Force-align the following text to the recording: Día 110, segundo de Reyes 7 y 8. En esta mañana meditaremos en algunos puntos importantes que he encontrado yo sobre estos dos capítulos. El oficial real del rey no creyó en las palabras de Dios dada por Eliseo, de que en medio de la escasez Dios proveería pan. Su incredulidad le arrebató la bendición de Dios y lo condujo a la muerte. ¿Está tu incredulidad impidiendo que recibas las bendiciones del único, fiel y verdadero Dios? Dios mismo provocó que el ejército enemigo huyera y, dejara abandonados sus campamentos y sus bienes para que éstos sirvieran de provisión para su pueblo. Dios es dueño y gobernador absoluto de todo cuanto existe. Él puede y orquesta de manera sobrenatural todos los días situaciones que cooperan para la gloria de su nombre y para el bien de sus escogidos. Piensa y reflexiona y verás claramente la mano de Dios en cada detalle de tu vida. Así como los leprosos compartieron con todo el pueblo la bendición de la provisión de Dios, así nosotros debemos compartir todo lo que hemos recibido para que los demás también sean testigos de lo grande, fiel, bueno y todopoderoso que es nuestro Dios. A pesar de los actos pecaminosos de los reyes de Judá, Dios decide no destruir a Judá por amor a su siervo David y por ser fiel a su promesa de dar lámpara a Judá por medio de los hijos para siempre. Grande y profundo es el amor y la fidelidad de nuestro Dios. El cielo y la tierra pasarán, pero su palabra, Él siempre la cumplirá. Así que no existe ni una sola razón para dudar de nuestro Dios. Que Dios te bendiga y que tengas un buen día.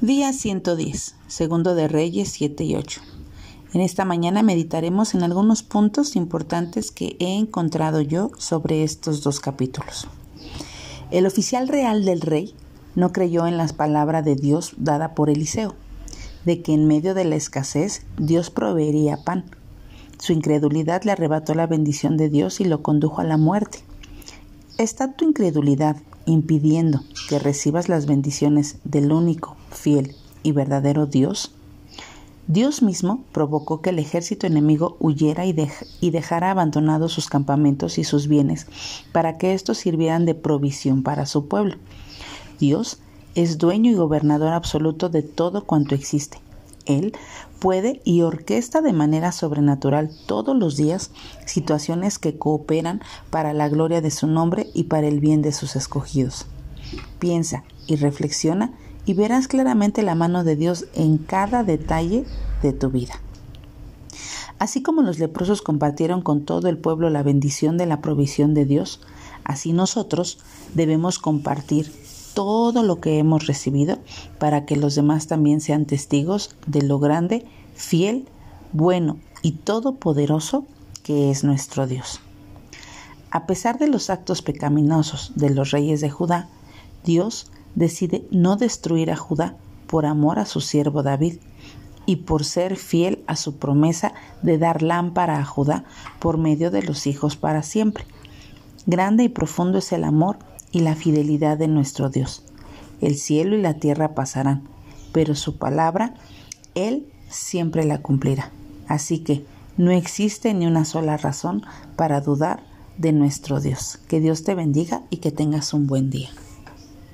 Día 0.00 0.32
110, 0.32 1.16
segundo 1.26 1.74
de 1.74 1.88
Reyes 1.88 2.28
7 2.28 2.62
y 2.62 2.76
8. 2.76 3.00
En 3.74 3.80
esta 3.80 4.04
mañana 4.04 4.44
meditaremos 4.44 5.12
en 5.16 5.24
algunos 5.24 5.64
puntos 5.64 6.14
importantes 6.14 6.92
que 6.92 7.16
he 7.18 7.36
encontrado 7.36 8.00
yo 8.00 8.30
sobre 8.38 8.84
estos 8.84 9.24
dos 9.24 9.40
capítulos. 9.40 10.06
El 11.10 11.26
oficial 11.26 11.66
real 11.66 12.04
del 12.04 12.20
rey 12.20 12.54
no 12.94 13.12
creyó 13.12 13.48
en 13.48 13.56
las 13.56 13.72
palabras 13.72 14.24
de 14.24 14.36
Dios 14.36 14.74
dada 14.76 15.16
por 15.16 15.30
Eliseo, 15.30 15.74
de 16.44 16.62
que 16.62 16.74
en 16.74 16.86
medio 16.86 17.12
de 17.14 17.24
la 17.24 17.34
escasez 17.34 18.06
Dios 18.16 18.50
proveería 18.50 19.24
pan. 19.24 19.46
Su 20.20 20.32
incredulidad 20.32 21.02
le 21.02 21.10
arrebató 21.10 21.56
la 21.56 21.66
bendición 21.66 22.16
de 22.16 22.28
Dios 22.28 22.60
y 22.60 22.64
lo 22.66 22.84
condujo 22.84 23.20
a 23.20 23.24
la 23.24 23.36
muerte. 23.36 23.80
¿Está 24.78 25.14
tu 25.14 25.24
incredulidad 25.24 25.96
impidiendo 26.24 27.00
que 27.28 27.40
recibas 27.40 27.88
las 27.88 28.06
bendiciones 28.06 28.76
del 28.84 29.10
único, 29.10 29.56
fiel 29.72 30.14
y 30.44 30.52
verdadero 30.52 31.06
Dios? 31.06 31.50
Dios 32.46 32.80
mismo 32.80 33.24
provocó 33.32 33.80
que 33.82 33.90
el 33.90 33.98
ejército 33.98 34.46
enemigo 34.46 34.96
huyera 35.00 35.46
y, 35.46 35.52
dejara 36.10 36.52
abandonados 36.52 37.12
sus 37.12 37.28
campamentos 37.28 37.98
y 37.98 38.04
sus 38.04 38.28
bienes 38.28 38.68
para 39.10 39.36
que 39.36 39.52
éstos 39.52 39.78
sirvieran 39.78 40.26
de 40.26 40.36
provisión 40.36 41.02
para 41.02 41.26
su 41.26 41.48
pueblo. 41.48 41.74
Dios 42.60 43.00
es 43.34 43.58
dueño 43.58 43.90
y 43.90 43.94
gobernador 43.94 44.52
absoluto 44.52 45.08
de 45.08 45.22
todo 45.22 45.64
cuanto 45.64 45.96
existe. 45.96 46.38
Él 46.88 47.12
puede 47.60 48.00
y 48.04 48.22
orquesta 48.22 48.80
de 48.80 48.92
manera 48.92 49.30
sobrenatural 49.30 50.10
todos 50.26 50.56
los 50.56 50.76
días 50.76 51.10
situaciones 51.46 52.18
que 52.18 52.36
cooperan 52.36 53.00
para 53.30 53.52
la 53.52 53.68
gloria 53.68 54.00
de 54.00 54.10
su 54.10 54.26
nombre 54.26 54.68
y 54.74 54.84
para 54.84 55.06
el 55.06 55.20
bien 55.20 55.42
de 55.42 55.52
sus 55.52 55.76
escogidos. 55.76 56.46
Piensa 57.18 57.62
y 57.86 57.96
reflexiona 57.96 58.72
y 59.04 59.14
verás 59.14 59.48
claramente 59.48 60.02
la 60.02 60.14
mano 60.14 60.44
de 60.44 60.56
Dios 60.56 60.86
en 60.94 61.18
cada 61.18 61.62
detalle 61.62 62.24
de 62.62 62.72
tu 62.72 62.90
vida. 62.90 63.14
Así 64.58 64.82
como 64.82 65.02
los 65.02 65.18
leprosos 65.18 65.62
compartieron 65.62 66.20
con 66.20 66.44
todo 66.44 66.68
el 66.68 66.78
pueblo 66.78 67.10
la 67.10 67.22
bendición 67.22 67.78
de 67.78 67.86
la 67.86 68.00
provisión 68.00 68.54
de 68.54 68.64
Dios, 68.64 69.00
así 69.44 69.72
nosotros 69.72 70.38
debemos 70.74 71.18
compartir 71.18 71.92
todo 72.38 72.84
lo 72.84 73.00
que 73.00 73.18
hemos 73.18 73.48
recibido 73.48 73.98
para 74.38 74.64
que 74.64 74.76
los 74.76 74.94
demás 74.94 75.26
también 75.26 75.60
sean 75.60 75.86
testigos 75.86 76.54
de 76.68 76.82
lo 76.82 77.00
grande, 77.00 77.44
fiel, 77.74 78.28
bueno 78.72 79.16
y 79.42 79.50
todopoderoso 79.52 80.64
que 81.02 81.32
es 81.32 81.42
nuestro 81.42 81.88
Dios. 81.88 82.20
A 83.32 83.48
pesar 83.48 83.80
de 83.80 83.88
los 83.88 84.08
actos 84.08 84.40
pecaminosos 84.42 85.32
de 85.34 85.50
los 85.50 85.72
reyes 85.72 86.00
de 86.00 86.10
Judá, 86.10 86.48
Dios 87.02 87.50
decide 87.74 88.24
no 88.30 88.54
destruir 88.54 89.10
a 89.10 89.16
Judá 89.16 89.56
por 89.88 90.06
amor 90.06 90.38
a 90.38 90.46
su 90.46 90.60
siervo 90.60 91.02
David 91.02 91.38
y 92.06 92.16
por 92.18 92.44
ser 92.44 92.76
fiel 92.76 93.24
a 93.26 93.34
su 93.34 93.56
promesa 93.56 94.12
de 94.42 94.58
dar 94.58 94.82
lámpara 94.82 95.40
a 95.40 95.44
Judá 95.44 95.82
por 96.20 96.38
medio 96.38 96.70
de 96.70 96.84
los 96.84 97.08
hijos 97.08 97.34
para 97.34 97.64
siempre. 97.64 98.06
Grande 98.86 99.24
y 99.24 99.28
profundo 99.28 99.78
es 99.78 99.90
el 99.90 100.04
amor 100.04 100.38
y 100.72 100.80
la 100.80 100.94
fidelidad 100.94 101.58
de 101.58 101.68
nuestro 101.68 102.10
Dios. 102.10 102.44
El 103.00 103.16
cielo 103.16 103.56
y 103.56 103.62
la 103.62 103.74
tierra 103.74 104.14
pasarán, 104.14 104.68
pero 105.12 105.34
su 105.34 105.56
palabra, 105.56 106.14
Él 106.74 107.06
siempre 107.28 107.84
la 107.84 108.02
cumplirá. 108.02 108.50
Así 108.86 109.20
que 109.20 109.44
no 109.76 109.90
existe 109.90 110.52
ni 110.54 110.66
una 110.66 110.84
sola 110.84 111.16
razón 111.16 111.62
para 111.96 112.20
dudar 112.20 112.62
de 112.96 113.12
nuestro 113.12 113.60
Dios. 113.60 113.98
Que 114.08 114.20
Dios 114.20 114.42
te 114.42 114.54
bendiga 114.54 115.02
y 115.10 115.18
que 115.18 115.30
tengas 115.30 115.72
un 115.72 115.86
buen 115.86 116.10
día. 116.10 116.30